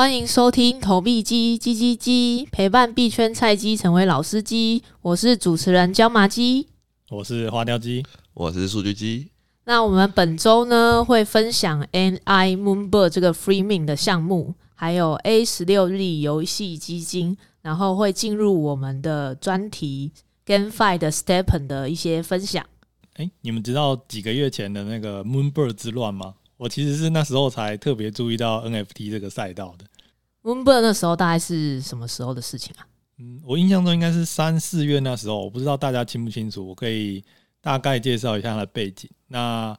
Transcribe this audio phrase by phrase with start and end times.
[0.00, 4.82] 欢迎收听投币机叽叽叽，陪伴币圈菜鸡成为老司机。
[5.02, 6.68] 我是主持人椒麻鸡，
[7.10, 8.02] 我是花雕鸡，
[8.32, 9.28] 我是数据鸡。
[9.64, 20.12] 那我们本周呢会分享 NI Moonbird 这个 Free Mint 的项目，还有 A 十六日游戏基金，然后会进入我们的专题
[20.46, 22.64] GameFi 的 Stepen 的一些分享。
[23.16, 26.36] 哎，你们知道几个月前的那个 Moonbird 之乱吗？
[26.56, 29.86] 我其实是那时候才特别注意到 NFT 这个赛道的。
[30.42, 32.86] Moonbird 那时候大概是什么时候的事情啊？
[33.18, 36.66] 嗯，我印象中应该是三四月那时候，我不知道大家清不清楚。
[36.66, 37.22] 我可以
[37.60, 39.10] 大概介绍一下它的背景。
[39.28, 39.76] 那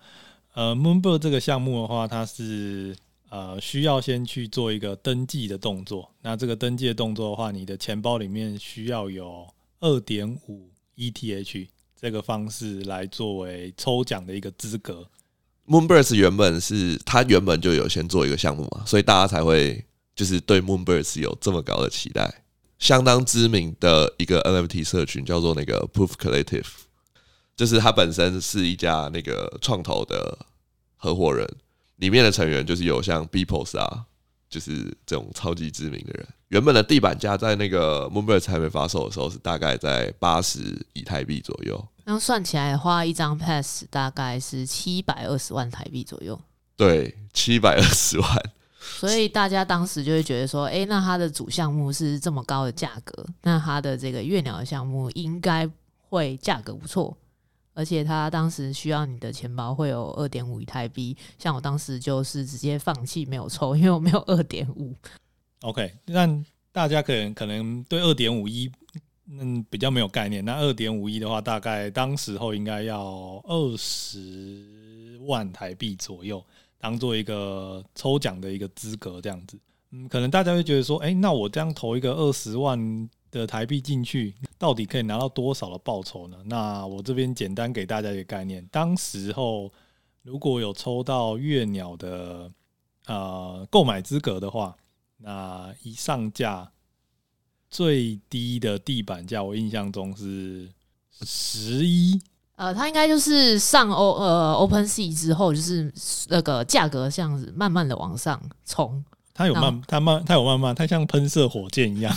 [0.54, 2.96] 呃，Moonbird 这个项目的话，它是
[3.30, 6.12] 呃需要先去做一个登记的动作。
[6.22, 9.48] 那这个登记的动作的话，你的钱包里面需要有
[9.80, 11.68] 二点五 ETH
[12.00, 15.08] 这个方式来作为抽奖的一个资格。
[15.68, 19.84] Moonbirds 原本是他原本就有先做一个项目嘛，所以大家才会
[20.22, 22.44] 就是对 Moonbirds 有这么高的期待。
[22.78, 26.68] 相当知名的一个 NFT 社群叫做那个 Proof Collective，
[27.56, 30.38] 就是它本身是一家那个创投的
[30.96, 31.48] 合伙人，
[31.96, 34.06] 里面的成员就是有像 Beepos 啊，
[34.48, 36.28] 就是这种超级知名的人。
[36.50, 41.84] 原本的地板价在那个 Moonbirds 还没发售的时候是大概在八十以太币左右。
[42.06, 46.40] 那算起来的话，一张 pass 大概是七百二十万台币左右。
[46.78, 48.52] 对，七百二十万。
[48.84, 55.70] 所以大家当时就会觉得说，哎、那它的主项目是这么高的价格，那它的这个月鸟的项目应该
[56.10, 57.16] 会价格不错，
[57.74, 61.16] 而且它当时需要你的钱包会有二点五以太币。
[61.38, 64.96] 像我当时就是直接放弃没有抽，因为我没有二点五。
[65.62, 66.28] OK，那
[66.72, 68.72] 大家可能可能对二点五一。
[69.34, 70.44] 嗯，比较没有概念。
[70.44, 76.44] 那二点五亿的话，大概当时候应该要二十万台币左右，
[76.82, 79.58] 当做一个抽奖的一个资格这样子。
[79.92, 86.38] 嗯，可能大家会觉得说，哎，那我这样投一个二十万的台币进去，到底可以拿到多少的报酬呢？
[86.46, 89.72] 那我这边简单给大家一个概念，当时候
[90.24, 92.52] 如果有抽到月鸟的
[93.06, 94.76] 呃购买资格的话，
[95.18, 96.72] 那一上架。
[97.74, 100.70] 最低的地板价，我印象中是
[101.22, 102.20] 十一。
[102.56, 105.92] 呃，它应该就是上 O 呃 Open Sea 之后，就是
[106.30, 109.04] 那个价格这样子慢慢的往上冲。
[109.34, 112.16] 它有慢，它慢，它有慢慢，它像喷射火箭一样。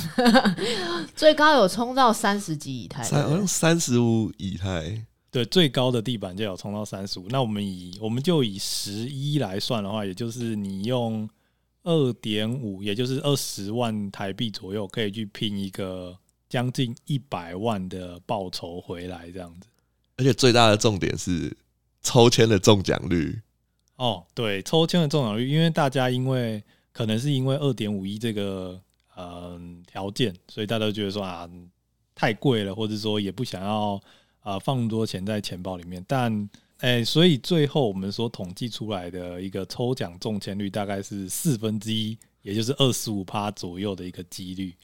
[1.16, 5.04] 最高有冲到三十几以太，好像三十五以太。
[5.30, 7.26] 对，最高的地板就有冲到三十五。
[7.28, 11.28] 那我们以我们就以十一来算的话，也就是你用。
[11.86, 16.16] 二点五，也就是二十万台币左右，可以去拼一个
[16.48, 19.68] 将近一百万的报酬回来，这样子。
[20.16, 21.56] 而且最大的重点是
[22.02, 23.40] 抽签的中奖率。
[23.96, 28.80] 哦，对，抽签的中奖率，因为大家因为可能是因为二点五亿这个
[29.16, 31.48] 嗯条件，所以大家都觉得说啊
[32.14, 34.00] 太贵了，或者说也不想要
[34.40, 36.48] 啊放那么多钱在钱包里面，但。
[36.78, 44.74] 哎、欸，所以最后我们所统计出来的一个抽奖中签率大概是四分之一，也就是二十五趴左右的一个几率，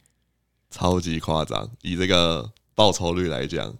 [0.71, 1.69] 超级夸张。
[1.83, 3.77] 以这个报酬率来讲，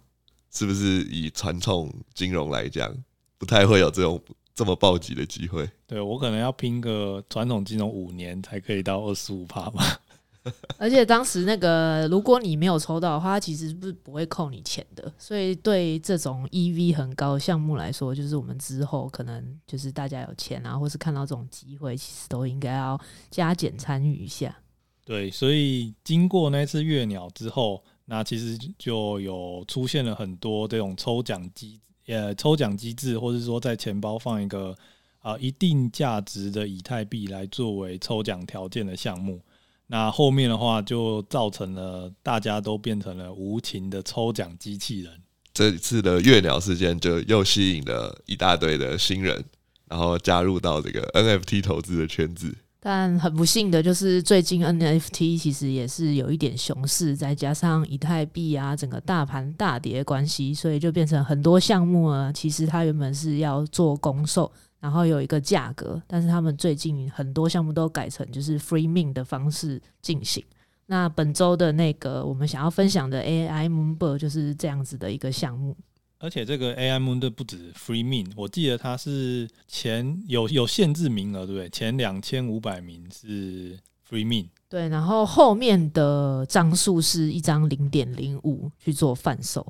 [0.51, 2.95] 是不是以传统金融来讲，
[3.37, 4.21] 不太会有这种
[4.53, 5.69] 这么暴击的机会？
[5.87, 10.01] 对，我可能要拼个传统金融五年才可以到二十五趴吧。
[10.79, 15.13] 而且当时那个，如果你没有抽到的话，它其实不是不会扣你钱的。
[15.15, 24.57] 所以对这种 EV 很高的项目来说，就是我们之后可能就是大家有钱啊，或是看到这种机会，其实都应该要加减参与一下。
[25.05, 34.75] 对，所以经过那次月鸟之后，那其实就有出现了很多这种抽奖机呃抽奖机制，或者说在钱包放一个
[35.19, 39.39] 啊、一定价值的以太币来作为抽奖条件的项目。
[39.87, 45.13] 那后面的话就造成了大家都变成了无情的抽奖机器人。
[45.53, 49.41] 这次的月鸟事件就又吸引了一大堆的新人，
[49.87, 52.53] 然后加入到这个 NFT 投资的圈子。
[52.83, 64.51] 但很不幸的就是，最近 NFT 其实也是有一点熊市，再加上以太币啊整个大盘大跌关系，所以就变成很多项目啊，其实它原本是要做公售。
[64.79, 70.43] 然后有一个价格，但是他们最近很多项目都改成就是 free mint 的方式进行。
[70.87, 75.77] 那本周的那个我们想要分享的 AI Moonbird 就是这样子的一个项目。
[76.21, 81.69] 而且这个 AI Moonbird 不止 free mint，我记得它是前有有限制名额，对不对？
[81.69, 83.77] 前两千五百名是
[84.09, 84.47] free mint。
[84.69, 89.65] 对，然后后面的张数是一张零点零五去做贩售。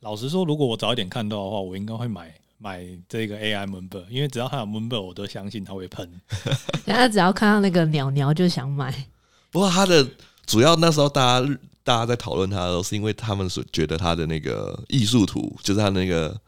[0.00, 2.34] 老实说，如果我早一点看到的话，我应该会买。
[2.58, 6.08] 买这个 AI Moonbird，因为只要他有 Moonbird，我都相信他会喷。
[6.86, 9.06] 大家只要看到那个鸟鸟就想买。
[9.50, 10.08] 不过他的
[10.46, 16.38] 主要那时候大家大家在讨论他的时候，是因为他们所觉得他的那个艺术图，就是他那个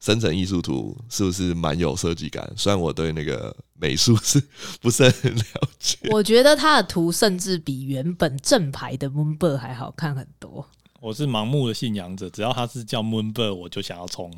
[0.00, 2.52] 生成艺术图，是不是蛮有设计感？
[2.56, 4.42] 虽然我对那个美术是
[4.80, 5.42] 不是很了
[5.78, 10.66] 解， 我觉得他的图甚至比原本正牌的 Moonbird 还好看很多。
[11.00, 14.32] 我是盲目的信仰者，只要他是叫 Moonbird，我就想要冲。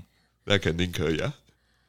[0.45, 1.35] 那肯定可以啊，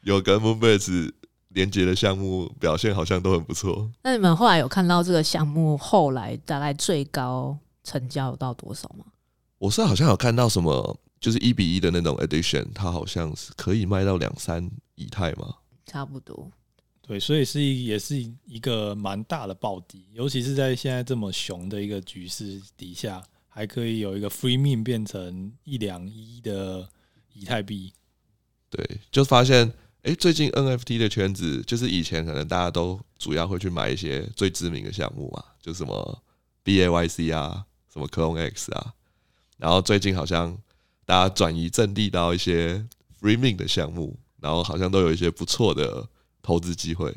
[0.03, 1.11] 有跟 Moonbirds
[1.49, 3.89] 连接的项目表现好像都很不错。
[4.03, 9.05] 那你们后来有看到这个项目后来大概最高成交到多少吗？
[9.59, 10.99] 我是好像有看到什么。
[11.17, 15.55] 就是一比一的那种 edition，它好像是可以卖到两三以太吗？
[15.87, 16.51] 差不多。
[17.01, 18.15] 对，所以是也是
[18.45, 26.87] 一个蛮大的暴跌，尤其是在现在这么熊的一个局势底下，还可以有一个 free mint 变成一两一的
[27.33, 27.91] 以太币。
[28.69, 29.65] 对，就发现
[30.03, 36.23] 哎、欸，最近 NFT 的圈子，就是以前可能大家都主要会去买一些最知名的项目嘛，就什么
[36.63, 37.65] BAYC 啊，
[37.95, 38.93] 什么 Clone X 啊，
[39.57, 40.55] 然后最近好像。
[41.07, 42.83] 大家转移阵地到一些
[43.21, 46.03] Freeming 的项目，然后好像都有一些不错的
[46.41, 47.15] 投资机会。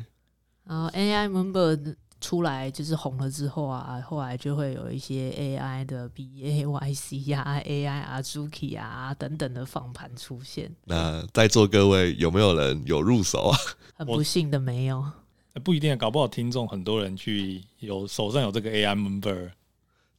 [0.63, 10.71] 然后 AI Moonbird 出来就是红了之后啊，后来就会有一些 AI 的 BAYC 啊、AI Azuki 啊等等的放盘出现。
[10.85, 13.57] 那在座各位有没有人有入手啊？
[13.97, 15.03] 很不幸的没有，
[15.63, 19.49] 不一定，搞不好听众很多人去有手上有这个 AI Moonbird。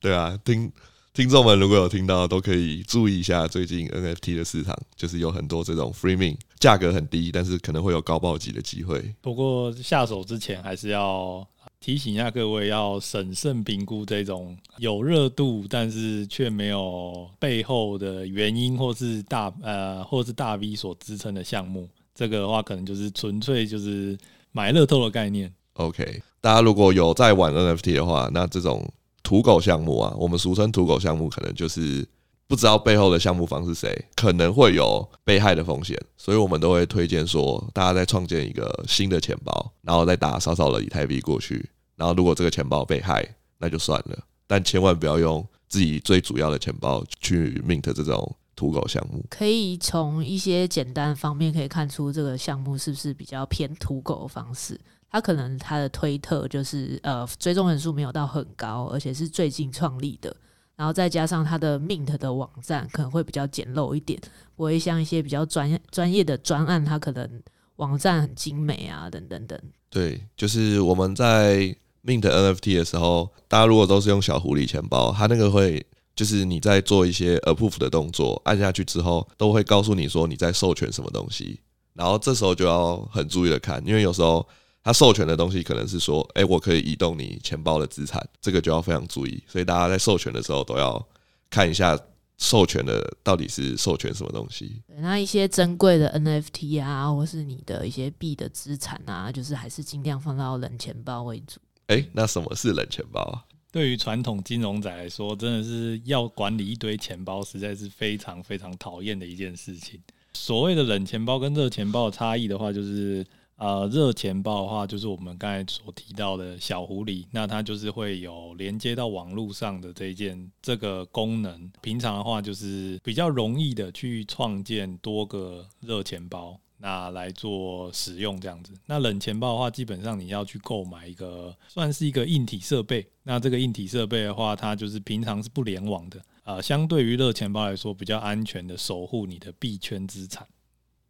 [0.01, 0.73] 对啊，听。
[1.13, 9.13] 听众们如果有听到，都可以注意一下最近 NFT 的市场，就是有很多这种 free mint，价格很低，但是可能会有高暴击的机会。
[9.21, 11.45] 不过下手之前还是要
[11.81, 21.89] 提醒一下各位，要审慎评估这种有热度但是却没有背后的原因，或是大呃或是大 V 所支撑的项目。
[22.15, 24.17] 这个的话，可能就是纯粹就是
[24.53, 25.53] 买乐透的概念。
[25.75, 28.89] OK，大家如果有在玩 NFT 的话，那这种。
[29.23, 32.07] 土狗项目啊，我们俗称土狗项目，可能就是
[32.47, 43.25] 不知道背后的项目方是谁，可能会有被害的风险，所以我们都会推荐说，大家再创建一个新的钱包，然后再打少少的以太币过去，然后如果这个钱包被害，
[43.59, 49.25] 那就算了，但千万不要用自己最主要的钱包去 mint 这种土狗项目。
[49.31, 54.81] 可以从一些简单方面可以看出这个项目是不是比较偏土狗的方式。
[55.11, 60.35] 他可能他的推特就是呃追踪人数没有到很高，而且是最近创立的，
[60.77, 64.21] 然后再加上他的 Mint 的网站可能会比较简陋一点，
[64.55, 67.43] 不会像一些比较专专业的专案，他可能
[67.77, 69.59] 网站很精美啊等等等。
[69.89, 71.75] 对，就是我们在
[72.05, 75.85] Mint NFT 的时候，大家如果都是用小狐狸钱包，它那个会
[76.15, 81.59] 就是你在做一些 Approve 的动作，按下去之后都会告诉你说你在授权什么东西，
[81.95, 84.47] 然后这时候就要很注意的看，因为有时候。
[84.83, 89.43] 他授权的东西可能是说，哎、欸，我可以移动你钱包的资产，这个就要非常注意。
[89.47, 91.07] 所以大家在授权的时候都要
[91.51, 91.99] 看一下
[92.39, 94.81] 授权的到底是授权什么东西。
[94.87, 101.61] 对，那一些珍贵的 NFT 啊，或是你的一些币的资产啊，就是还是尽量放到冷钱包为主。
[101.89, 103.45] 哎、欸，那什么是冷钱包啊？
[103.71, 110.01] 对于传统金融仔来说，真的是要管理一堆钱包，实在是非常非常讨厌的一件事情。
[110.33, 113.27] 所谓的冷钱包跟热钱包的差异的话，就是。
[113.61, 121.71] 呃，热钱包的话，就是我们刚才所提到的小狐狸，那它就是会有连接到网络上的这一件这个功能。
[121.83, 128.73] 平常的话，就是比较容易的去创建多个热钱包，那来做使用这样子。
[128.87, 133.07] 那冷钱包的话，基本上你要去购买一个算是一个硬体设备。
[133.25, 136.19] 那这个硬体设备的话，它就是平常是不联网的。
[136.45, 140.47] 呃，相对于热钱包来说，比较安全的守护你的币圈资产。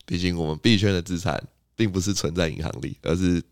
[0.04, 1.40] 毕竟我们币圈的资产。
[1.80, 3.42] 并不是存在银行里，而是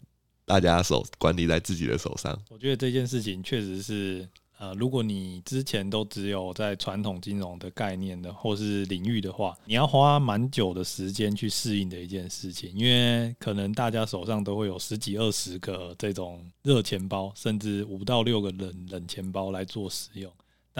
[0.45, 2.39] 大家手管理在自己的手上。
[2.51, 20.31] 我觉得这件事情确实是，呃，如果你之前都只有在传统金融的概念的或是领域的话，你要花蛮久的时间去适应的一件事情，因为可能大家手上都会有十几二十个这种热钱包，甚至五到六个冷冷钱包来做使用。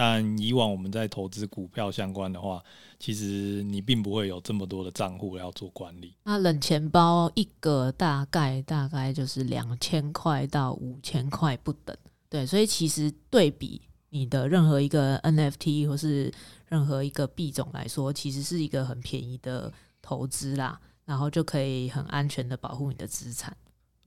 [0.01, 2.63] 但以往我们在投资股票相关的话，
[2.97, 6.15] 其实你并不会有这么多的账户要做管理。
[6.23, 11.93] 那冷钱包一个大概大概就是两千块到五千块不等，
[12.29, 16.33] 对，所以其实对比你的任何一个 NFT 或是
[16.69, 19.69] 任何一个币种来说，其实是一个很便宜的
[20.01, 23.53] 投资啦，然后就可以很安全的保护你的资产。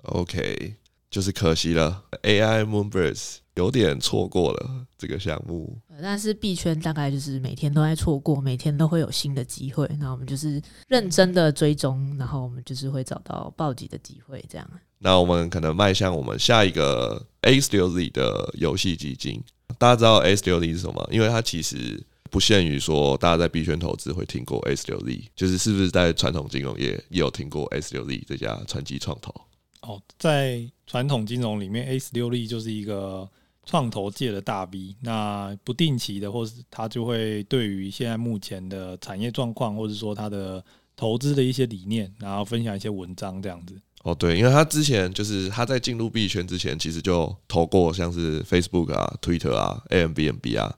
[0.04, 0.76] OK。
[1.10, 5.78] 就是可惜了，AI Moonbirds 有点错过了这个项目。
[6.00, 9.88] 但是币圈大概就是每天都在错过，每天都会有新的机会。
[9.98, 14.44] 那我们就是认真的追踪，然后我们就是会找到暴击的机会。
[14.48, 14.70] 这样。
[14.98, 19.42] 那我们可能迈向我们下一个 A16Z 的游戏基金。
[19.78, 21.08] 大家知道 A16Z 是什么？
[21.10, 29.34] 因为它其实不限于说大家在币圈投资会听过 A16Z，就是是不是在传统金融业也有听过 A16Z 这家传奇创投？
[29.80, 33.28] 哦，在传统金融里面，A16Z 就是一个
[33.64, 34.94] 创投界的大 V。
[35.00, 40.64] 那不定期的，或是他就会对于现在目前的产业状况，或者说他的
[40.96, 43.74] 投资的一些理念，然后分享一些文章这样子。
[44.02, 50.74] 哦，对，因为他之前就是他在进入币圈之前，其实就投过像是 Facebook 啊、Twitter 啊、Airbnb 啊，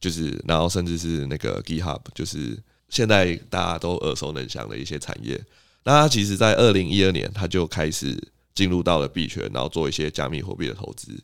[0.00, 2.58] 就是然后甚至是那个 GitHub，就是
[2.88, 5.42] 现在大家都耳熟能详的一些产业。
[5.84, 8.16] 那他其实，在二零一二年他就开始。
[8.54, 11.16] 进入到了币圈，然后做一些加密货币的投资。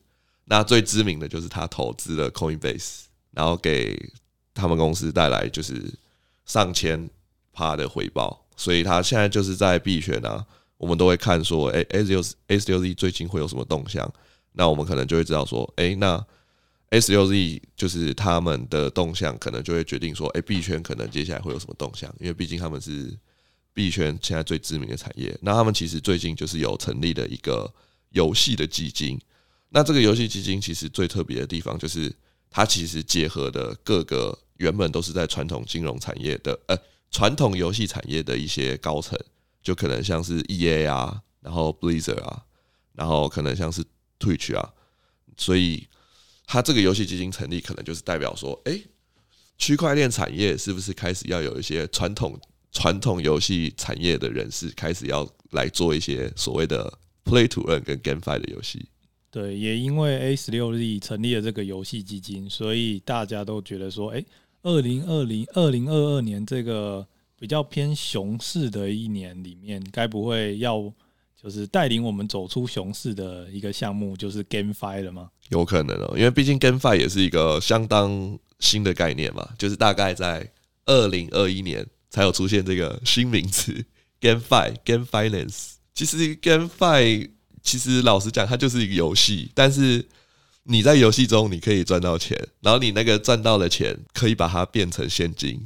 [0.44, 3.98] 那最知名的就是他投资了 Coinbase，然后给
[4.52, 5.82] 他们公司带来就是
[6.44, 7.08] 上千
[7.52, 8.46] 趴的回报。
[8.56, 10.44] 所以他现在就是在币圈啊，
[10.76, 14.12] 我们都会看说，哎，A16Z 最近会有什么动向？
[14.52, 16.24] 那我们可能就会知道说，哎，那
[16.90, 22.14] A16Z 就是他们的动向，可能就会决定说，哎，币圈可能接下来会有什么动向？
[22.20, 23.16] 因为毕竟他们是。
[23.76, 27.68] 币圈现在最知名的产业，那他们其实最近就是有成立了一个
[28.10, 29.20] 游戏的基金。
[29.74, 32.14] 那这个游戏基金其实最特别的地方，就是
[32.48, 36.78] 它其实结合的各个原本都是在传统金融产业的，呃，
[37.10, 39.18] 传统游戏产业的一些高层，
[39.64, 42.44] 就可能像是 EA 啊，然后 Blizzard 啊，
[42.92, 43.84] 然后可能像是
[44.20, 44.72] Twitch 啊，
[45.36, 45.88] 所以
[46.46, 48.86] 它这个游戏基金成立，可能就是代表说，诶，
[49.58, 52.40] 区块链产业是不是开始要有一些传统。
[52.76, 56.92] 传统游戏产业的人士开始要来做一些所谓的
[57.24, 58.88] Play to Earn 跟 GameFi 的游戏。
[59.34, 64.24] 对，也因为 A 十六 Z 成立了这个游戏基金，所以大家都觉得说，哎，
[64.62, 67.04] 二零二零二零二二年这个
[67.36, 70.80] 比较偏熊市的一年里面，该不会要
[71.42, 75.28] 就是带领我们走出熊市的一个项目，就是 GameFi 了吗？
[75.48, 80.48] 有可能哦，因为毕竟 GameFi 也是一个相当新的概念嘛，就是大概在
[80.86, 81.84] 二零二一年。
[82.10, 83.84] 才有出现这个新名词
[84.20, 85.72] GameFi Game Finance。
[85.92, 87.28] 其实 GameFi
[87.64, 90.06] 其实老实讲，它就是一个游戏，但是
[90.62, 95.60] 你在游戏中你可以赚到钱，然后你那个赚到的钱可以把它变成现金，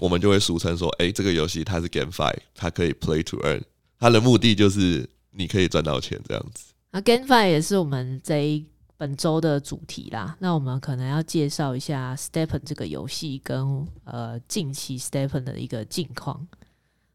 [0.00, 3.62] 我们就会俗称说，哎，这个游戏它是 GameFi，它可以 Play to Earn，
[4.00, 6.72] 它的目的就是你可以赚到钱这样子。
[6.90, 8.64] 那 GameFi 也是我们这一。
[8.96, 16.46] 本周的主题啦，那我们可能要介绍一下 STEPN 这个游戏跟呃近期 STEPN 的一个近况。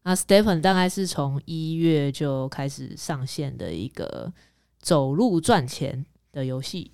[0.02, 4.32] 那 Stephen 大概是从一月就开始上线的一个
[4.80, 6.92] 走路赚钱的游戏。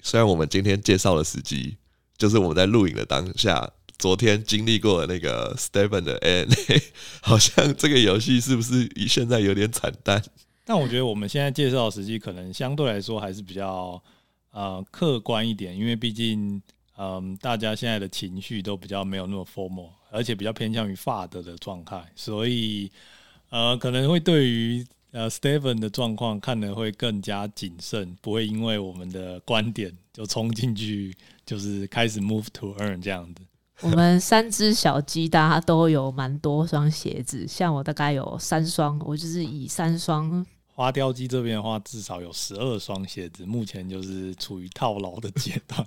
[0.00, 1.76] 虽然我们今天介绍的时机
[2.16, 6.82] 就是我们在录影的当下，昨天经历过的那个 Stephen 的 ANA，
[7.20, 10.22] 好像这个游戏是不是现在有点惨淡？
[10.64, 14.02] 但我觉得我们现在介绍的时机可能相对来说还是比较。
[14.52, 16.62] 呃，客观一点，因为毕竟，
[16.96, 22.90] 嗯，大家现在的情绪都比较没有那么 formal，而且比较偏向于 FUD 的状态，所以，
[23.50, 33.42] 呃，可能会对于呃 STEPN 的状况看得会更加谨慎，不会因为我们的观点就冲进去，就是开始 move to earn 这样子。
[33.82, 40.44] 我们三只小鸡，大家都有蛮多双鞋子，像我大概有三双，我就是以三双。
[40.74, 45.86] 花雕鸡这边的话，至少有十二双鞋子，目前就是处于套牢的阶段。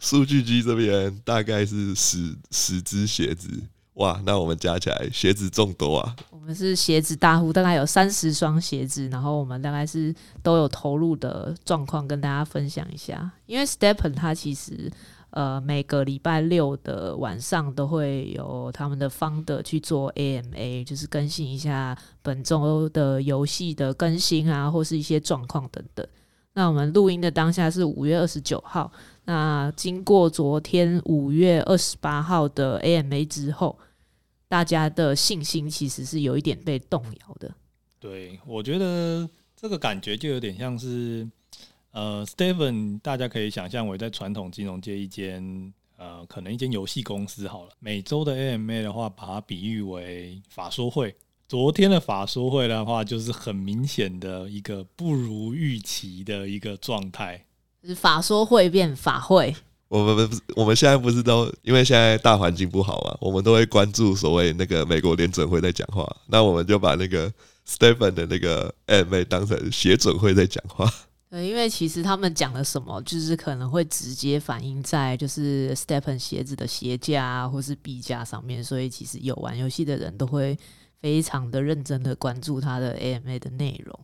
[0.00, 3.48] 数据机这边大概是十十只鞋子，
[3.94, 6.16] 哇，那我们加起来鞋子众多啊！
[6.30, 13.30] 我们是鞋子大户，大概有三十双鞋子，然后我们大概是都有投入的状况，跟大家分享一下。
[13.46, 14.90] 因为 Stepen 它其实。
[15.32, 26.04] 呃，每个礼拜六的晚上都会有他们的 founder 去做 AMA，就是更新一下本周的游戏的更新啊，或是一些状况等等。
[26.54, 28.90] 那我们录音的当下是五月二十九号，
[29.24, 33.78] 那经过昨天五月二十八号的 AMA 之后，
[34.48, 37.54] 大家的信心其实是有一点被动摇的。
[37.98, 41.28] 对，我觉得这个感觉就有点像是。
[41.92, 47.70] 呃，Steven，大家可以想象为在传统金融界一间呃，可能一间游戏公司好了。
[47.80, 51.12] 每周的 AMA 的话，把它比喻为法说会。
[51.48, 57.44] 昨天的法说会的话，就是很明显的一个不如预期的一个状态。
[57.88, 59.54] 是法说会变法会。
[59.88, 66.08] 我们不是，我们现在不是都因为现在大环境不好嘛，我们都会关注所谓那个美国联准会在讲话。
[66.26, 67.32] 那我们就把那个
[67.66, 70.88] Stephen 的那个 AMA 当成协准会在讲话。
[71.28, 80.58] 对，因为其实他们讲了什么，就是可能会直接反映在就是 Stephen 鞋子的鞋架啊，或是币价上面，所以其实有玩游戏的人都会
[81.00, 83.98] 非常的认真的关注他的 AMA 的内容。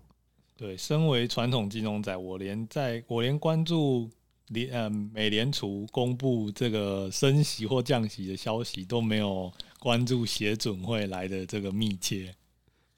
[0.56, 4.10] 对，身为传统金融仔，我连在我连关注
[4.48, 12.34] 联呃美联储公布这个升息或降息的消息都没有关注协准会来的这个密切。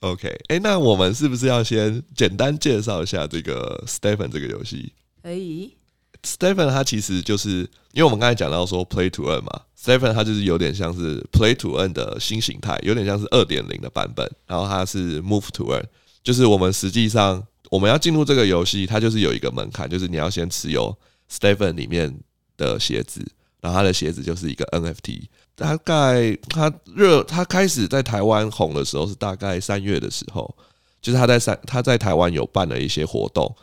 [0.01, 4.93] OK，哎、欸，那我们是不是要先简单介绍一下这个 Stephen 这个游戏？
[5.21, 5.75] 可以。
[6.23, 14.31] Stephen 他其实就是因为我们刚才讲到说 Play to Earn 嘛，Stephen 他就是有点像是 Play to Earn 的新形态，有点像是二点零的版本。
[14.47, 15.85] 然后它是 Move to Earn，
[16.23, 20.97] 就是我们实际上我们要进入这个游戏，它就是有一个门槛，就是你要先持有
[21.31, 22.19] Stephen 里面
[22.57, 23.27] 的鞋子，
[23.61, 25.23] 然后他的鞋子就是一个 NFT。
[25.55, 30.55] 大概他热，他开始在台湾红的时候是大概三月的时候，
[31.03, 33.55] 就是他在三他在台湾有办了一些活动，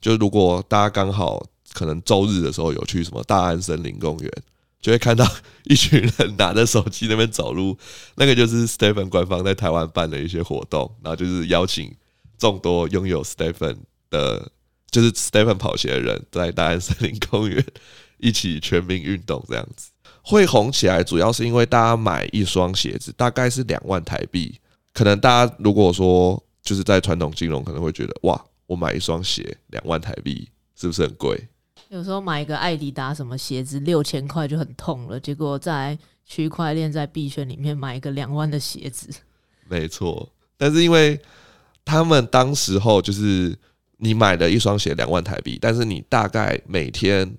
[0.00, 4.32] 就如果大家刚好可能周日的时候有去什么大安森林公园，
[4.80, 5.24] 就会看到
[5.64, 7.78] 一群人拿着手机那边走路，
[8.16, 11.94] 那个就是 Stephen 官方在台湾办的一些活动，然后就是邀请
[12.44, 13.78] 众多拥有 Stephen
[14.10, 14.52] 的，
[14.90, 17.64] 就是 Stephen 跑鞋的人在大安森林公园
[18.18, 19.90] 一起全民运动这样子。
[20.20, 24.60] 会红起来，主要是因为大家买一双鞋子大概是两万台币。
[24.92, 30.46] 可能大家如果说就是在传统金融，可能会觉得哇，我买一双鞋两万台币
[30.76, 31.48] 是不是很贵？
[31.88, 39.08] 有时候买一个艾迪达什么鞋子六千块就很痛了，结果在区块链在币圈里面买一个两万的鞋子，
[39.66, 40.28] 没错。
[40.58, 41.18] 但是因为
[41.84, 43.58] 他们当时候就是
[43.98, 47.36] 你买了一双鞋两万台币，但是你大概每天。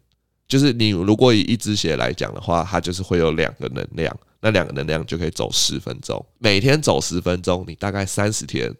[0.47, 8.71] 就是你如果以一只鞋来讲的话，它就是会有两个能量，那两个能量就可以走十分钟，每天走十分钟，你大概三十天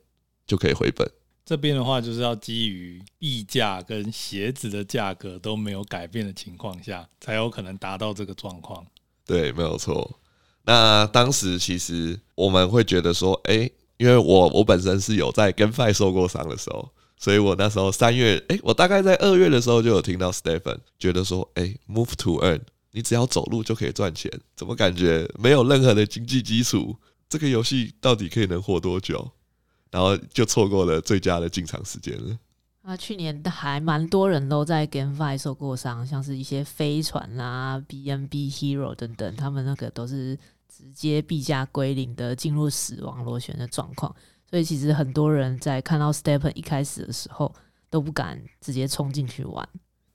[0.45, 1.09] 就可以回本。
[1.43, 8.85] 这边的话就是要基于溢价跟鞋子的价格都没有改变的情况下，才有可能达到这个状况。
[9.25, 10.19] 对，没有错。
[10.65, 16.89] 那当时其实我们会觉得说，哎、欸，因为我我本身是有在 GameFi 受过伤的时候。
[17.17, 22.59] 所以我那时候三月，哎、我大概在二月的时候就有听到 Stephen 觉得说，哎、，Move to Earn，
[22.91, 26.97] 你只要走路就可以赚钱，怎么感觉没有任何的经济基础？
[27.29, 29.31] 这个游戏到底可以能活多久？
[29.91, 32.37] 然后就错过了最佳的进场时间了。
[32.81, 40.37] 啊，去年还蛮多人都在 GameFi 受过伤，像是一些飞船啊、BNB Hero 等等，他们那个都是
[40.75, 44.13] 直接币价归零的，进入死亡螺旋的状况。
[44.49, 47.53] 所以其实很多人在看到 Stepen 一开始的时候
[47.89, 49.67] 都不敢直接冲进去玩。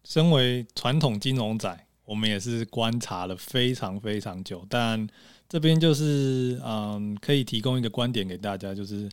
[0.04, 4.66] 身为传统金融仔，我们也是观察了非常非常久。
[4.68, 5.08] 但
[5.48, 9.08] 这边就是嗯，可以提供一个观点给大家，就是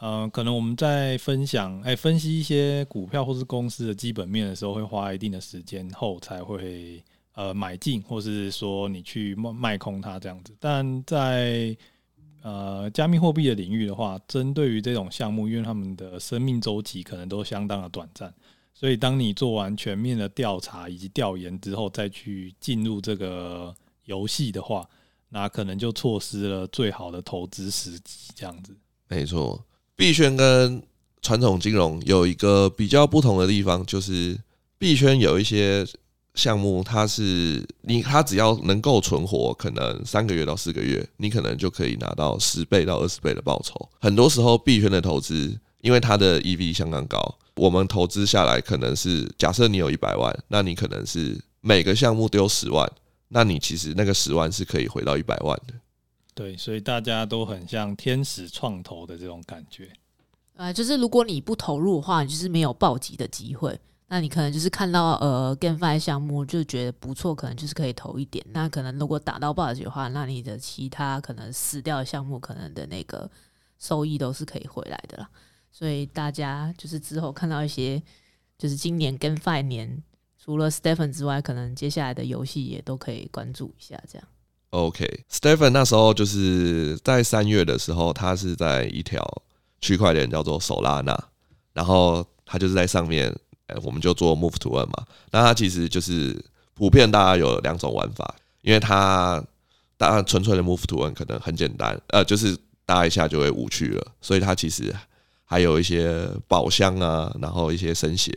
[0.00, 7.02] 嗯，可能我们在分享哎分析一些股票或是公司的基本面的时候，会花一定的时间后才会
[7.34, 10.56] 呃买进，或是说你去卖卖空它这样子。
[10.58, 11.76] 但在
[12.42, 18.30] 呃，加密货币的领域的话，针对于这种项目，因为他们的生命周期可能都相当的短暂，
[18.74, 24.86] 所以当你做完全面的调查以及调研之后，再去进入这个游戏的话，
[25.30, 28.30] 那可能就错失了最好的投资时机。
[28.34, 28.76] 这样子，
[29.08, 29.64] 没错，
[29.96, 30.82] 币圈跟
[31.22, 34.38] 传统金融有一个比较不同的地方，就是
[34.76, 35.86] 币圈有一些。
[36.34, 43.88] 项目它是你，它只要能够存活，可能三个月到四个月，你可能就可以拿到十倍到二十倍的报酬。
[44.00, 52.90] 很多时候币圈的投资，因为它的 EV 相当高，我们投资下来可能是假设你有一百万，那你可能是每个项目丢十万，
[53.28, 55.74] 那你其实那个十万是可以回到一百万的。
[56.34, 59.88] 对，所以大家都很像天使创投的这种感觉。
[60.56, 63.78] 呃，就是如果你不投入的话，你就是没有暴击的机会。
[64.06, 68.44] 那你可能就是看到呃 GameFi 项目就觉得不错，可能就是可以投一点。
[68.50, 73.28] 那可能如果打到 bug 的话，那你的其他可能死掉的项目，可能的那个
[73.78, 75.28] 收益都是可以回来的啦。
[75.72, 78.00] 所以大家就是之后看到一些，
[78.58, 80.02] 就是今年 GameFi 年，
[80.38, 84.00] 除了 Stephen 之外，可能接下来的游戏也都可以关注一下。
[84.06, 84.28] 这样。
[84.70, 89.42] OK，Stephen 那时候就是在三月的时候，他是在一条
[89.80, 91.18] 区块链叫做 Solana，
[91.72, 93.34] 然后他就是在上面。
[93.66, 95.06] 哎，我们就做 Move to Earn 嘛。
[95.30, 99.42] 那它其实就是普遍大家有两种玩法，因为它
[99.96, 104.12] 当然纯粹的 Move to Earn 可能很简单，呃，就是搭一下就会无趣了。
[104.20, 104.94] 所以它其实
[105.44, 108.32] 还有一些宝箱啊，然后一些生鞋。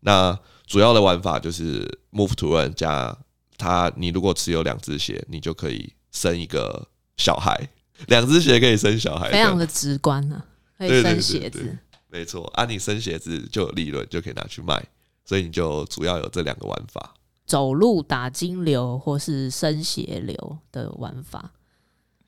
[0.00, 3.16] 那主要的玩法就是 Move to Earn 加
[3.56, 7.68] 它，你如果持有两只鞋，你就可以生一个小孩。
[8.08, 10.44] 两只鞋可以生小孩，非常的直观啊，
[10.76, 11.78] 可以生鞋子。
[12.14, 14.80] 没错，啊，你生鞋子就有利润，就可以拿去卖，
[15.24, 17.12] 所以你就主要有这两个玩法：
[17.44, 21.50] 走路打金流，或是升鞋流的玩法。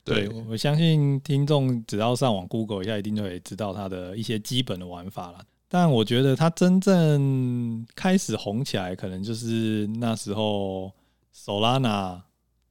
[0.02, 5.38] 对，我相信听众只要上网 Google 一下，一定就可以知道它的一些基本的玩法了。
[5.68, 10.92] 但我觉得它真正开始红起来，可能就是那时候
[11.32, 12.22] Solana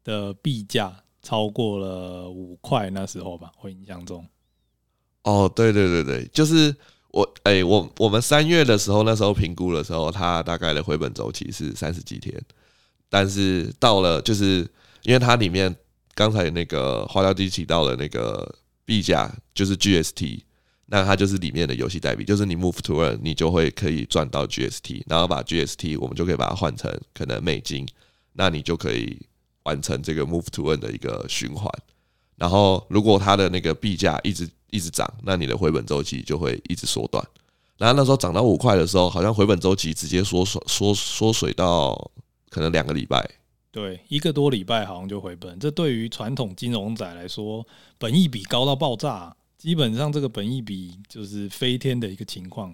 [0.04, 4.28] 的币价超过了五块，那时候吧，我印象中。
[5.23, 6.75] 哦，对对对对，就是
[7.15, 12.38] 我哎、我我们三月的时候，那时候评估的时候，它大概的回本周期是三十几天，
[13.10, 14.69] 但是到了就是
[15.04, 15.73] 因为它里面
[16.13, 20.41] 刚才那个花椒鸡提到的那个币价就是 GST，
[20.88, 27.88] 那它就是里面的游戏代币，就是你 Move to Earn，你就会可以赚到 GST，然后把 GST 我们就可以把它换成可能美金，
[28.34, 29.17] 那你就可以
[29.63, 31.71] 完成这个 Move to Earn 的一个循环。
[32.36, 37.26] 然后如果它的那个币价一直一直涨，那你的回本周期就会一直缩短。
[37.78, 42.12] 然后那时候涨到五块的时候，好像回本周期直接缩缩缩水到
[42.50, 43.30] 可能两个礼拜。
[43.72, 45.60] 对，一个多礼拜好像就回本。
[45.60, 47.66] 这对于传统金融仔来说，
[47.98, 52.74] 本益比高到爆炸，基本上这个本益比就是飞天的一个情况。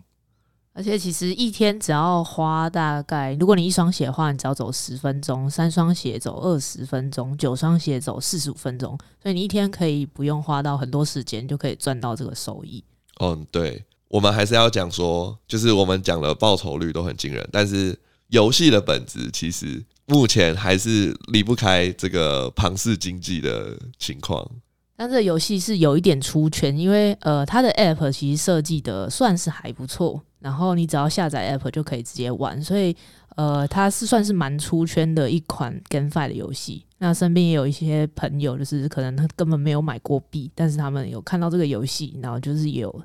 [0.73, 8.97] 而且其实一天只要花大概，如果你一双鞋的话，你只要走十分钟；三双鞋走二十分钟；九双鞋走四十五分钟。
[9.21, 12.81] 所以你一天可以不用花到很多时间，就可以赚到这个收益。
[13.19, 24.49] 嗯，对，我们还是要讲说，就是我们讲了报酬率都很惊人，但是游戏的本质其实目前还是离不开这个庞氏经济的情况。
[24.95, 30.21] 但这个游戏是有一点出圈，因为呃，它的 App 其实设计的算是还不错。
[30.41, 32.93] 然后你只要下载 App 就可以直接玩，所以
[33.35, 36.83] 呃，它是算是蛮出圈的一款 GameFi 的游戏。
[36.97, 43.03] 那身边也有一些朋友，就是可能他根本没有买过币，但是他们有看到这个游戏，然后就是有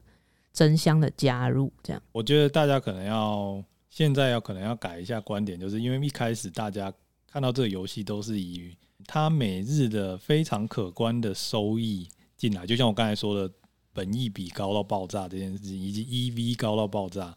[0.53, 1.73] 争相的加入。
[1.83, 6.93] 这样，我觉得大家可能要现在要可能要改一下观点，就是因为一开始大家
[7.31, 8.75] 看到这个游戏都是以
[9.07, 13.53] 它每日的非常可观的收益进来，就像我刚才说的。
[13.97, 17.35] 本益比高到爆炸这件事情，以及 EV 高到爆炸，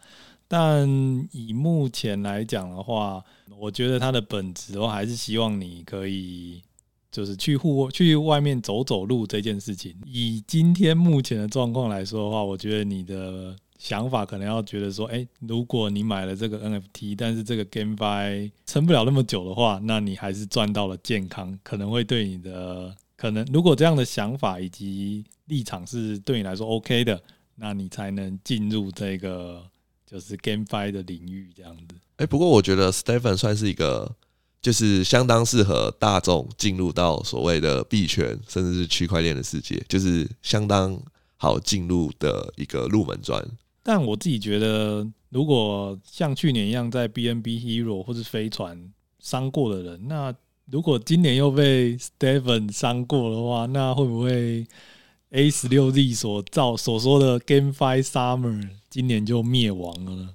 [0.49, 0.85] 但
[1.31, 3.23] 以目前来讲的话，
[3.57, 6.61] 我觉得它的本质的话，还是希望你可以
[7.09, 9.95] 就是去户去外面走走路这件事情。
[10.05, 22.93] 以今天目前的状况来说的话，我觉得你的想法可能要觉得说，诶，如果你买了这个 NFT，但是这个 GameFi 撑不了那么久的话，那你还是赚到了健康，可能会对你的。
[23.19, 27.21] 可能如果这样的想法以及立场是对你来说 OK 的，
[27.55, 29.61] 那你才能进入这个
[30.05, 31.95] 就是 GameFi 的领域这样子。
[32.15, 34.09] 哎，不过我觉得 Stephen 算是一个
[34.61, 40.97] 就是相当适合大众进入到所谓的币圈甚至是区块链的世界，就是相当
[41.35, 43.45] 好进入的一个入门砖。
[43.83, 50.33] 但我自己觉得，如果像去年一样在 BNB Hero 或是飞船伤过的人，那
[50.71, 54.67] 如果今年又被 Stephen 伤过的话，那会不会
[55.31, 60.29] A 十六 Z 所造所说的 GameFi Summer 今年就灭亡了呢？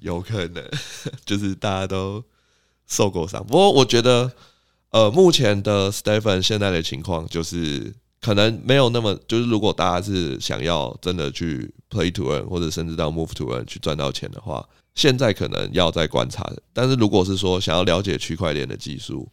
[0.00, 0.64] 有可能，
[1.26, 2.22] 就是大家都
[2.86, 3.44] 受过伤。
[3.44, 4.30] 不过我觉得，
[4.90, 16.48] 呃，目前的 Stephen 现在的情况就是可能没有那么，就是如果大家是想要真的去 Play to Earn 或者甚至到 Move to Earn 去赚到钱的话，现在可能要再观察。
[16.72, 19.28] 但是如果是说想要了解区块链的技术，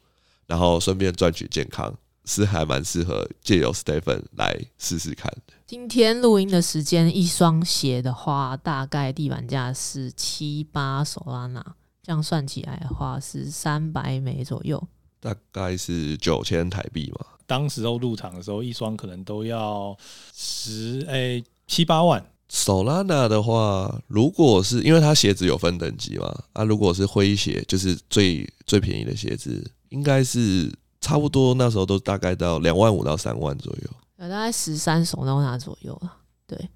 [0.48, 1.94] 然后顺便赚取健康，
[2.26, 5.54] 是还蛮适合借由 Stephen 来试试看的。
[5.68, 11.64] 今天录音的时间，一双鞋的话，大概地板价是七八 Solana，
[12.02, 14.82] 这样算起来的话是三百美左右，
[15.20, 17.26] 大概是九千台币嘛。
[17.46, 19.98] 当时候入场的时候，一双可能都要
[20.34, 22.26] 十诶七八万。
[22.50, 29.70] Solana 的话，如果是因为它鞋子有分等级嘛，啊，如果是灰鞋，就是最最便宜的鞋子。
[29.90, 36.14] 应该是差不多，那时候都大概到两万五到三万左右，大概十三 Solana 左右了。
[36.46, 36.70] 对，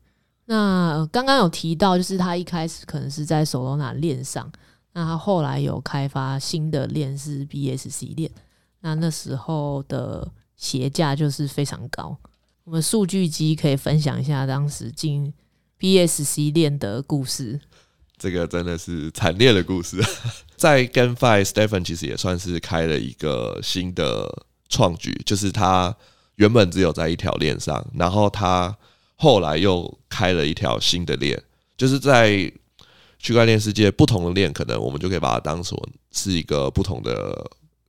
[0.46, 4.52] 那刚刚有提到，就是他一开始可能是在 Solana 链上，
[4.94, 8.30] 那他后来有开发新的链是 BSC 链，
[8.82, 12.18] 那那时候的鞋价就是非常高。
[12.64, 15.34] 我们数据机可以分享一下当时进
[15.80, 17.60] BSC 链的故事。
[18.18, 19.98] 这个真的是惨烈的故事，
[20.62, 25.92] 在 GameFi，Stephen 其实也算是开了一个新的创举，就是他
[26.36, 28.78] 原本只有在一条链上，然后他
[29.16, 31.42] 后来又开了一条新的链，
[31.76, 32.30] 就是在
[33.18, 37.44] 区块链世界不同的链，可能我们就可以把它当做是一个不同的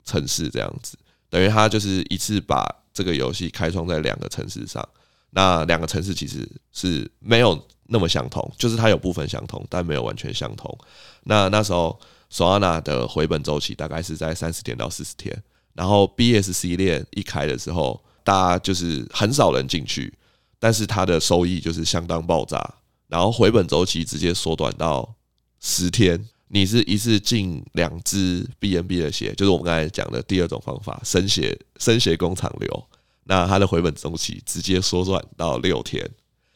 [0.07, 0.97] 城市这样子，
[1.29, 4.89] 等于他就是一次把这个游戏开创在两个城市上，
[5.29, 7.63] 那两个城市其实是没有。
[7.89, 10.79] 那么相同，就是它有部分相同，但没有完全相同。
[11.25, 12.01] 那那时候
[12.33, 15.43] ，Solana 的回本周期大概是在三十天到四十天。
[15.75, 20.13] 然后 BSC 链一开的时候，大家就是很少人进去，
[20.59, 22.75] 但是它的收益就是相当爆炸。
[23.09, 25.15] 然后回本周期直接缩短到
[25.61, 26.29] 十天。
[26.55, 32.87] 你是一次进两支 BNB 的血，就是我们刚才讲的第二种方法，生血生血工厂流，
[33.25, 36.07] 那它的回本周期直接缩短到六天。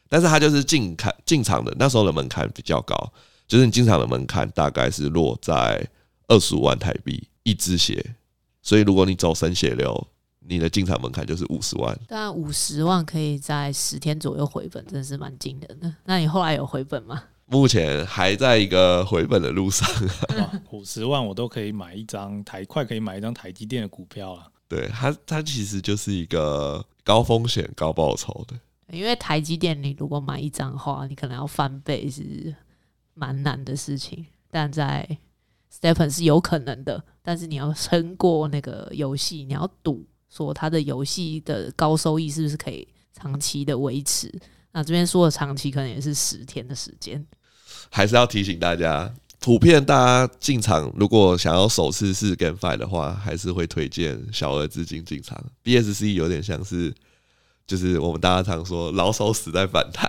[0.07, 3.11] 但是它就是进看进场的那时候的门槛比较高，
[3.47, 5.87] 就是你进场的门槛大概是落在
[6.27, 8.15] 二十五万台币一支鞋，
[8.61, 10.07] 所以如果你走生血流，
[10.39, 11.97] 你的进场门槛就是五十万。
[12.07, 15.95] 但五十万可以在十天左右回本，真的是蛮惊人的。
[16.03, 17.23] 那你后来有回本吗？
[17.45, 19.89] 目前还在一个回本的路上。
[20.71, 24.51] 五十万我都可以买一张台，快可以买一张台积电的股票了。
[24.67, 28.59] 对，它它其实就是一个高风险高报酬的。
[28.91, 32.53] 因为台积电，你如果买一张的话，你可能要翻倍是
[33.17, 34.25] 蛮难的事情。
[34.49, 35.17] 但在
[35.73, 44.33] Stephen 是有可能的，但是你要撑过那个游戏，你要赌说他的游戏的高收益是不是可以长期的维持。
[44.71, 47.25] 那这边说的长期可能也是十天的时间。
[47.89, 49.95] 还是要提醒大家，普遍大
[50.27, 55.43] 家进场，如果想要首次试 GameFi 的话，还是会推荐小额资金进场。
[55.63, 56.93] BSC 有点像是，
[57.65, 60.07] 就是我们大家常说老手死在反弹。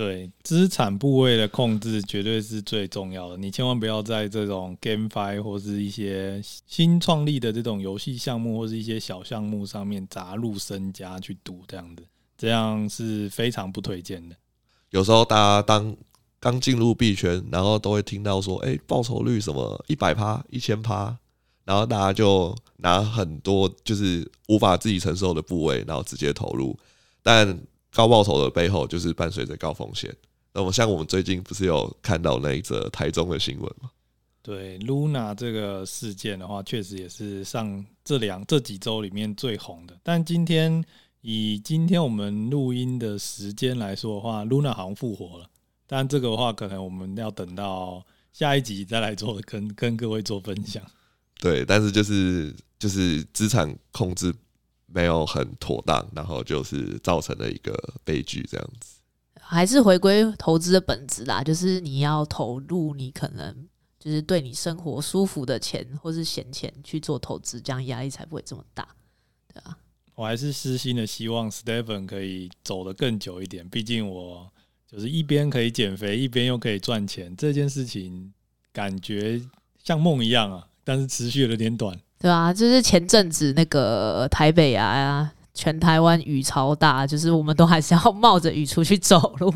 [0.00, 3.36] 对，资产部位的控制绝对是最重要的。
[3.36, 12.02] 你千万不要在这种 GameFi 或是一些新创立的这种游戏项目或是一些小项目上面砸入身家去赌，这样子，
[12.38, 14.34] 这样是非常不推荐的。
[14.88, 15.94] 有时候大家当
[16.38, 21.14] 刚进入币圈，然后都会听到说：“哎，报酬率什么一百趴、一千趴。”
[21.66, 26.74] 然后大家就拿很多就是无法自己承受的部位，然后直接投入。
[27.22, 27.60] 但
[27.92, 30.14] 高报酬的背后，就是伴随着高风险。
[30.52, 33.90] 那么，像我们最近不是有看到那一则台中的新闻吗？
[34.42, 39.96] 对，Luna 这个事件的话，确实也是上这两这几周里面最红的。
[40.02, 40.82] 但今天
[41.20, 45.48] 以今天我们录音的时间来说的话，Luna 好像复活了。
[45.86, 50.82] 但这个的话，可能我们要等到下一集再来做，跟跟各位做分享。
[51.38, 54.34] 对，但是就是就是资产控制
[54.92, 57.72] 没有很妥当，然后就是造成了一个
[58.04, 58.96] 悲剧，这样子。
[59.40, 68.88] 还是回归投资的本质啦，就是你要投入你可能就是对你生活舒服的钱，或是闲钱去做投资，这样压力才不会这么大，
[69.52, 69.76] 对啊。
[70.14, 74.50] 我还是私心的希望 Stephen 可以走得更久一点，毕竟我。
[74.92, 78.34] 就是一边可以减肥，一边又可以赚钱，这件事情
[78.72, 79.40] 感觉
[79.84, 81.96] 像梦一样啊，但是持续了有点短。
[82.20, 89.50] 对啊，就是前阵子那个台北啊，全台湾雨超大，就是我们都还是要冒着雨出去走路。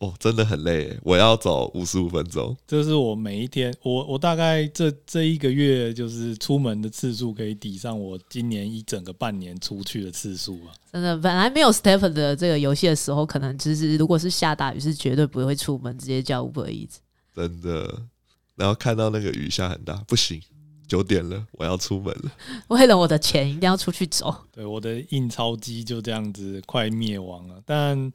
[0.00, 2.54] 哦，真的很累，我要走五十五分钟。
[2.66, 10.74] 这是我每一天，我我大概这这一个月就是出门的次数可以抵上我今年一整个半年出去的次数啊。
[10.92, 16.96] 真的，本来没有 STEPN 的这个游戏的时候，可能就是如果是下大雨，是绝对不会出门，直接叫 Uber Eats。
[17.34, 18.02] 真的，
[18.56, 20.40] 然后看到那个雨下很大，不行，
[20.92, 22.32] 九点了，我要出门了。
[22.68, 24.34] 为了我的钱，一定要出去走。
[24.52, 28.12] 对，我的印钞机就这样子快灭亡了，但。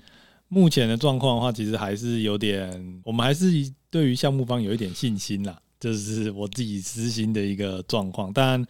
[0.50, 3.52] 目前的状况的话，其实还是有点，我们还是
[3.90, 8.32] 对于项目方有一点信心啦，这是我自己私心的一个状况。
[8.32, 8.66] 但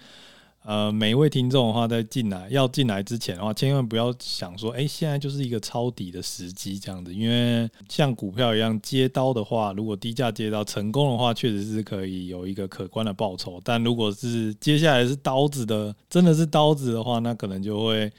[0.68, 13.62] 呃，每一位听众的话，在进来要进来之前的话，千万不要想说，哎，现在就是一个抄底的时机这样子，因为像股票一样接刀的话，如果低价接刀成功的话，确实是可以有一个可观的报酬。
[13.64, 18.12] 但如果是接下来是刀子的，真的是刀子的话，那可能就会。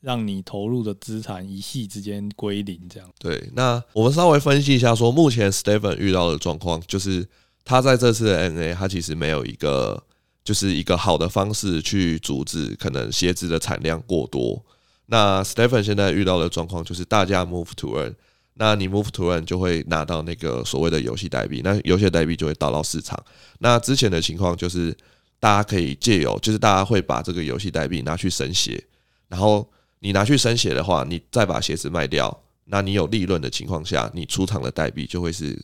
[0.00, 3.08] 让你投入的资产一系之间归零，这样。
[3.18, 7.26] 对，那我们稍微分析一下，说目前 Stephen 遇到的状况，就是
[7.64, 10.02] 他在这次的 NA，他其实没有一个，
[10.44, 14.62] 就是一个好的方式去阻止可能鞋子的产量过多。
[15.06, 18.14] 那 Stephen 现在遇到的状况就是大家 Move to Earn，
[18.54, 23.20] 那你 Move to Earn 就会拿到那个所谓的游戏代币，那游戏代币就会导到市场。
[23.58, 24.96] 那之前的情况就是
[25.40, 28.84] 大家可以借由，就是大家会把这个游戏代币拿去升鞋，
[29.28, 29.68] 然后。
[30.00, 35.58] 你拿去升鞋的话，你再把鞋子卖掉，那你有利润的情况下，你出场的代币就会是，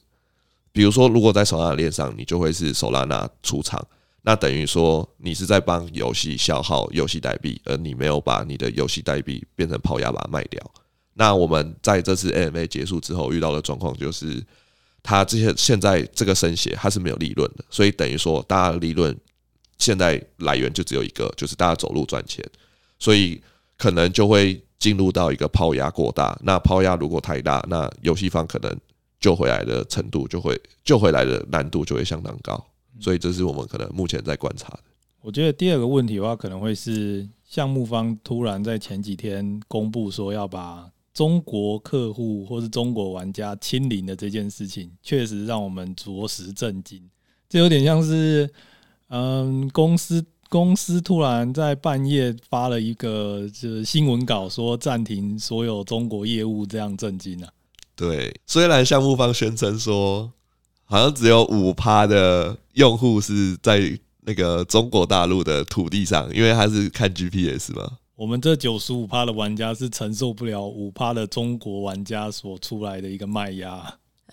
[0.72, 3.86] 比如说，如果在手拉链上，你就会是手拉拿出场，
[4.22, 10.60] 那等于说你是在帮游戏消耗游戏代币，而你没有把你的游戏代币变成抛压把它卖掉。
[11.14, 14.42] 那我们在这次 AMA 结束之后遇到的状况就是，
[15.02, 19.16] 它这些现在这个生鞋它是没有利润的，所以等于说大家的利润
[19.78, 22.44] 现在来源就只有一个，就是大家走路赚钱，
[22.98, 23.42] 所以。
[23.80, 28.78] 可能就会进入到一个抛压过大，那抛压如果太大，那游戏方可能
[29.18, 32.62] 救回来的程度就会救回来的难度就会相当高，
[33.00, 34.80] 所以这是我们可能目前在观察的。
[35.22, 47.02] 我觉得第二个问题的话，可能会是项目方突然在前几天公布说要把中国客户或是中国玩家清零的这件事情，确实让我们着实震惊。
[47.48, 48.48] 这有点像是，
[49.08, 57.52] 嗯，公司公司突然在半夜发了一个就是新闻稿，说暂停所有中国业务，这样震惊啊。
[57.94, 60.32] 对，虽然项目方宣称说，
[60.90, 63.80] 好像只有五趴的用户是在
[64.22, 67.98] 那个中国大陆的土地上，因为他是看 GPS 嘛。
[68.16, 73.70] 我们这九十五趴的玩家是承受不了五趴的中国玩家所出来的一个卖压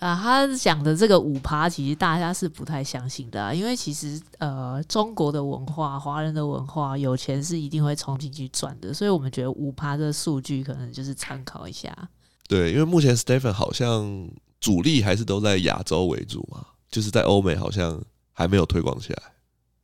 [0.00, 0.16] 啊。
[0.16, 11.96] 他讲的这个五趴，其实大家是不太相信的啊，因为其实呃，中国的文化、华人的文化，有钱是一定会冲进去赚的，所以我们觉得五趴的数据可能就是参考一下。
[12.48, 14.28] 对，因为目前 Stephen 好像
[14.60, 19.22] 主力还是都在亚洲为主嘛，就是在欧美好像还没有推广起来。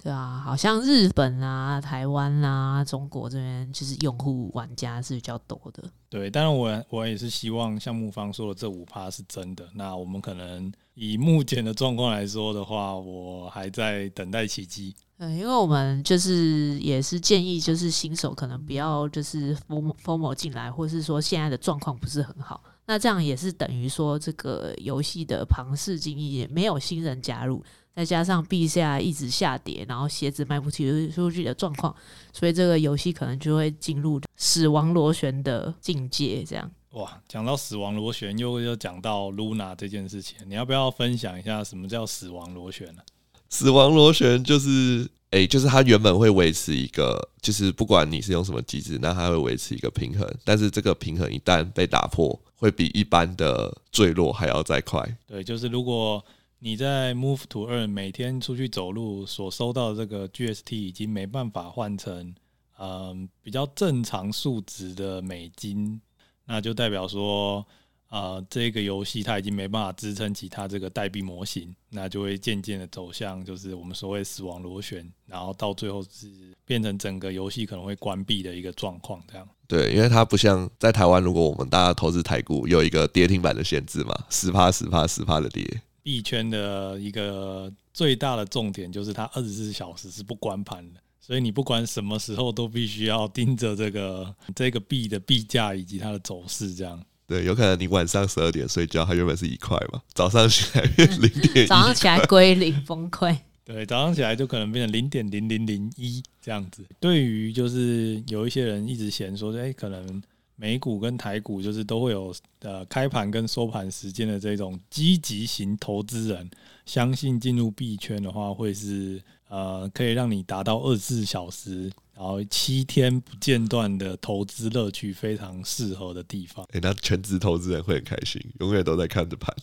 [0.02, 5.82] 对啊，好像日本啊、台湾啊、中国这边就是用户玩家是比较多的。
[6.10, 9.66] 对，当然我我也是希望项目方说的这五趴是真的。
[9.72, 14.94] 那我们可能以目前的状况来说的话，我还在等待奇迹。
[15.16, 31.94] 嗯，因为我们就是也是建议，就是新手可能不要就是 FOMO 进来，或是说现在的状况不是很好，那这样也是等于说这个游戏的庞氏经营也没有新人加入，再加上币价一直下跌，然后鞋子卖不出去的状况，
[32.32, 36.44] 所以这个游戏可能就会进入死亡螺旋的境界。
[36.44, 43.02] 这样哇，讲到死亡螺旋，又又讲到 Luna 这件事情，你要不要分享一下什么叫死亡螺旋呢？
[43.48, 50.32] 死亡螺旋就是，哎、欸，就是它原本会维持一个，就是不管你是用什么机制，那它会维持一个平衡。
[50.44, 55.04] 但是这个平衡一旦被打破，会比一般的坠落还要再快。
[55.26, 56.24] 对，就是如果
[56.60, 62.32] 你在 Move to Earn 每天出去走路所收到的这个 GST 已经没办法换成
[62.78, 66.00] 嗯比较正常数值的美金，
[66.46, 67.66] 那就代表说。
[68.08, 76.28] 啊、呃，这个游戏它已经没办法支撑起它这个代币模型，那就会渐渐的走向就是我们所谓死亡螺旋，然后到最后是
[76.64, 79.20] 变成整个游戏可能会关闭的一个状况。
[79.30, 85.82] 这样对，因为它不像在台湾，如果我们大家投资台股有一个跌停板的限制嘛，十趴十趴十趴的跌。
[86.02, 97.02] 币圈的一个最大的重点就是它二十四小时是不关盘的，所以你不管什么时候都必须要盯着这个这个币的币价以及它的走势这样。
[97.26, 103.36] 对，有可能你晚上十二点睡觉，它原本是一块嘛，早上起来变零点，早上起来归零崩溃。
[103.64, 106.84] 对，早上起来就可能变成零点零零零一这样子。
[107.00, 110.22] 对于就是有一些人一直嫌说，哎，可能
[110.56, 116.50] 美股跟台股就是都会有呃开盘跟收盘时间的这种积极型投资人，
[116.84, 121.90] 相信进入币圈的话会是呃可以让你达到二十四小时。
[122.16, 126.64] 然后七天不间断的投资乐趣非常适合的地方。
[126.66, 129.54] 哎、欸，那全职投资人会很开心，永远都在看着盘。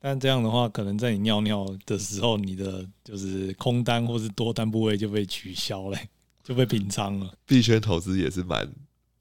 [0.00, 5.98] 但这样的话，可能在你尿尿的时候，你的就是空单或是多单部位就被取消了，
[6.42, 7.32] 就被平仓了。
[7.46, 8.68] 币圈投资也是蛮，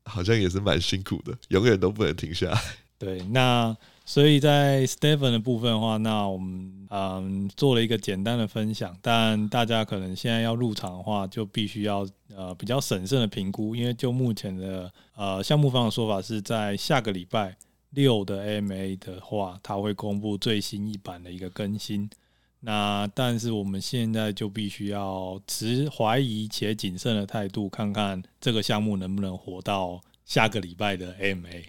[0.05, 2.61] 好像也是蛮辛苦的，永远都不能停下来。
[2.97, 3.75] 对，那。
[4.09, 17.57] 所以在 Stephen 的部分的话，那我们嗯做了一个简单的分享，但大家可能现在要入场的话，就必须要呃比较审慎的评估，因为就目前的呃项目方的说法是在下个礼拜
[17.89, 22.09] 六的 MA 的话，它会公布最新一版的一个更新。
[22.61, 31.65] 那但是我们现在就必须要持怀疑且谨慎的态度，看看这个项目能不能活到下个礼拜的 MA。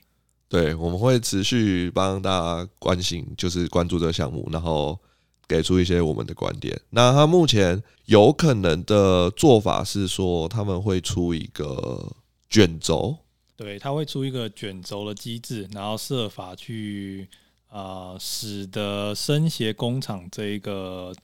[0.48, 4.98] 对，我们会持续帮大家关心，就是关注这个项目，然后
[5.46, 6.80] 给出一些我们的观点。
[6.90, 12.12] 那他目前有可能的做法是说，他们会出一个
[12.48, 13.18] 卷轴，
[13.56, 17.28] 对，他会出一个卷轴的机制，然后设法去
[17.68, 21.14] 啊、使得生协工厂这一个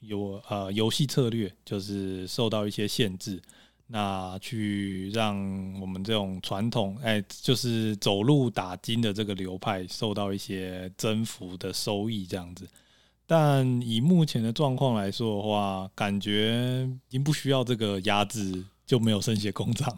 [0.00, 3.40] 游呃游戏策略就是受到一些限制。
[3.88, 5.36] 那去让
[5.80, 12.68] 我们这种传统哎，就是走路打金的这个流派受到一些增幅的收益这样子，
[13.26, 19.96] 但以目前的状况来说的话，感觉已经不需要这个压制，就没有生协工厂。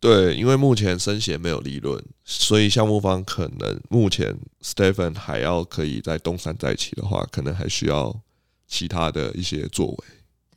[0.00, 8.18] 对，因为目前生协没有利润，所以项目方可能目前 Stephen 还要可以在东山再起的话，可能还需要
[8.66, 9.96] 其他的一些作为。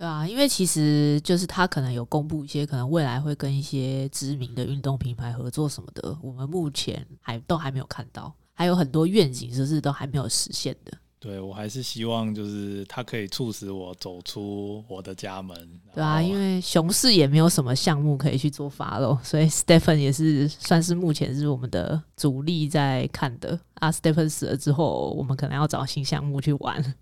[0.03, 10.91] 对啊，因为其实就是他可能有公布一些，可能未来会跟一些知名的运动品牌合作什么的，我们目前还都还没有看到，还有很多愿景，就是都还没有实现的。
[11.21, 15.55] 对，我还是希望就是他可以促使我走出我的家门。
[15.95, 23.57] 对啊，因为熊市也没有什么项目可以去做 follow，所以 Stephen 也是算是目前是我们的主力在看的。
[23.75, 26.95] 啊，Stephen 死了之后，我们可能要找新项目去玩，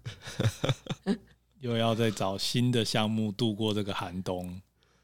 [1.61, 4.61] 又要再找新的项目度过这个寒冬。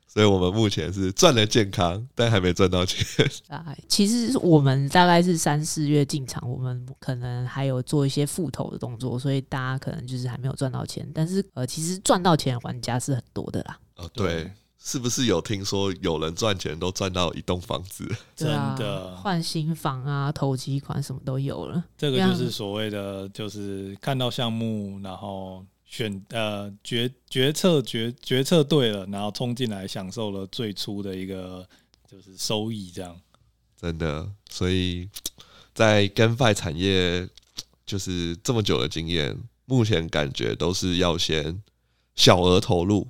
[0.10, 3.06] 所以我们目前是赚了健康，但还没赚到钱。
[3.50, 11.08] 啊， 其实我们大概是三四月进场，我们可能还有做一些复投的动作，所以大家可能就是还没有赚到钱。
[11.14, 13.78] 但是呃，其实赚到钱的玩家是很多的啦。
[13.98, 14.50] 哦，对，
[14.80, 18.10] 是不是有听说有人赚钱都赚到一栋房子？
[18.36, 18.48] 真
[18.78, 21.84] 的换新房啊，投机款什么都有了。
[21.98, 25.64] 这个就是所谓的，就是看到项目，然后。
[25.88, 31.68] 选呃决决策决决策对了，然后冲进来享受了最初的一个
[32.12, 33.20] 就是收益，这样
[33.80, 34.30] 真的。
[34.50, 35.10] 所以
[35.74, 37.28] 在 GameFi 产业
[37.86, 41.64] 就是这么久的经验，目前感觉都是要先
[42.16, 43.08] 小额投入，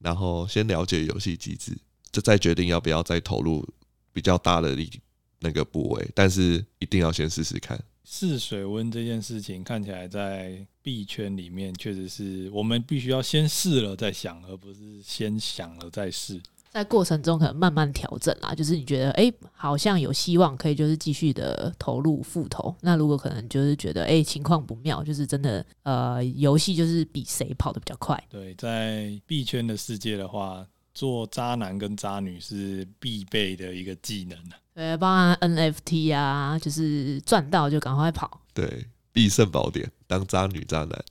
[0.00, 1.78] 然后先了解游戏机制，
[2.10, 3.66] 就再决定要不要再投入
[4.12, 4.90] 比较大的力
[5.38, 6.10] 那个部位。
[6.16, 7.80] 但是一定要先试试看。
[8.10, 16.40] 试水温这件事情看起来在币圈里面确实是我们必须要先试了再想，而不是先想了再试。
[16.70, 22.74] 在过程中可能慢慢调整啦，就是你觉得哎、欸，好像有希望可以就是继续的投入复投。
[22.80, 28.22] 那如果可能就是觉得哎、欸、情况不妙，就是真的呃游戏就是比谁跑得比较快。
[28.30, 34.38] 对，在币圈的世界的话，做渣男跟渣女是必备的一个技能。
[34.74, 38.40] 对，包含 NFT 啊，就是赚到就赶快跑。
[38.54, 41.04] 对，必胜宝典，当渣女渣男，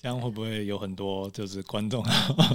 [0.00, 2.04] 这样会不会有很多就是观众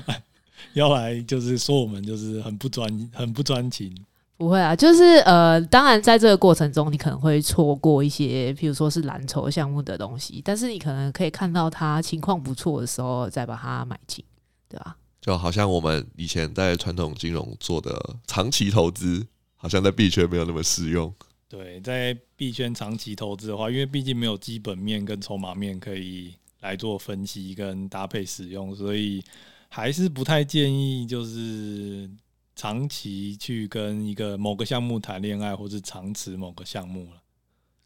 [0.74, 3.96] 要来，就是说我们就是很不专、很不专情？
[4.38, 14.24] 不会啊，就是呃，当然在这个过程中，你可能会错过一些，譬如说是蓝筹项目的东西，但是你可能可以看到它情况不错的时候，再把它买进，
[14.70, 14.96] 对吧？
[15.22, 19.28] 就好像我们以前在传统金融做的长期投资。
[19.62, 21.14] 好像在币圈没有那么适用。
[21.50, 29.22] 对，在币圈长期投资的话，因为毕竟没有基本面跟筹码面可以来做分析跟搭配使用，所以
[29.68, 32.10] 还是不太建议就是
[32.56, 37.22] 长期去跟一个某个项目谈恋爱，或是长持某个项目了。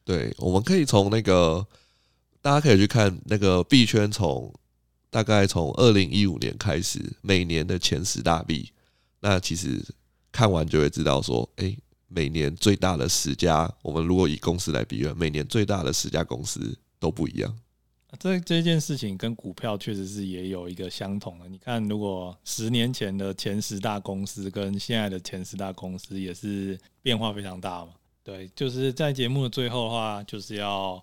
[0.06, 1.66] 对，我们可以从那个
[2.40, 4.54] 大家可以去看那个币圈，从
[5.14, 8.74] 大概从二零一五年开始，每年的前十大币，
[9.22, 9.80] 那其实。
[10.36, 17.56] 看完就会知道，说，诶，每年最大的十家，我们如果以公司来比喻，每年最大的十家公司都不一样。
[18.18, 21.48] 这这件事情跟股票确实是也有一个相同的。
[21.48, 27.92] 你看，如果十年前的前十大公司跟现在的前十大公司也是变化非常大嘛？
[28.24, 31.00] 对，就是在节目的最后的话，就是要。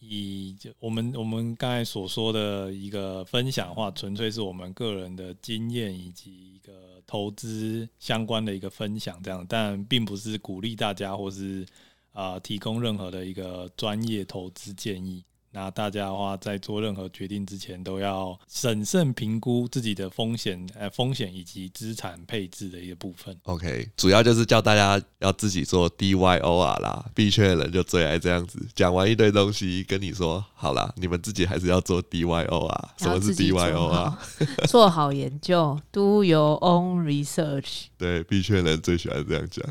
[0.00, 11.66] 以就我们我们刚才所说的一个分享的话，纯粹是我们个人的经验以及一个投资相关的一个分享，这样，但并不是鼓励大家或是
[12.12, 15.22] 啊、提供任何的一个专业投资建议。
[15.58, 23.36] 那大家的话，在做任何决定之前，都要审慎评估自己的风险，呃，风险以及资产配置的一个部分。
[23.42, 27.04] OK，主要就是叫大家要自己做 DYOR 啦。
[27.12, 32.88] 币圈的人就最爱这样子，讲完一堆东西，跟你说好啦，你们自己还是要做 DYOR。
[32.96, 34.16] 什么是 DYOR？
[34.68, 37.86] 做好研究，Do your own research。
[37.98, 39.66] 对，币圈人最喜欢这样讲。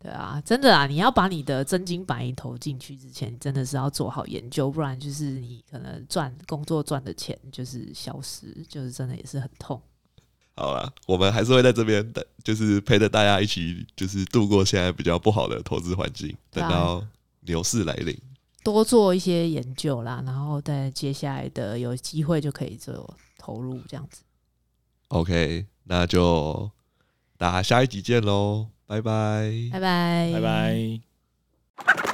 [0.00, 0.86] 对啊，真的啊！
[0.86, 9.82] 你要把你的真金白银投进去之前，真的是要做好研究，不然就是你可能赚工作赚的钱就是消失，就是真的也是很痛。
[10.54, 17.04] 好了，我们还是会在这边的，就是陪着大家一起，就是度过现在比较不好的投资环境，等到
[17.40, 18.16] 牛市来临，
[18.62, 24.22] 多做一些研究啦，然后在接下来的有机会就可以做投入这样子。
[25.08, 26.70] OK，那就
[27.36, 28.68] 大家下一集见喽。
[28.88, 29.68] 拜拜。
[29.70, 30.32] 拜拜。
[30.32, 32.07] 拜拜。